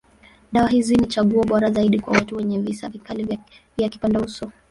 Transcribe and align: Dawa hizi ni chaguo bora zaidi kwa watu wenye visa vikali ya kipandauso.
Dawa 0.51 0.69
hizi 0.69 0.95
ni 0.95 1.05
chaguo 1.07 1.43
bora 1.43 1.71
zaidi 1.71 1.99
kwa 1.99 2.13
watu 2.13 2.35
wenye 2.35 2.59
visa 2.59 2.89
vikali 2.89 3.39
ya 3.77 3.89
kipandauso. 3.89 4.51